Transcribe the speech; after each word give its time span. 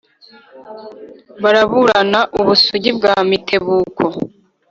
baraburana 1.43 2.19
u 2.39 2.41
busigi 2.45 2.91
bwa 2.97 3.15
mitebuko 3.29 4.03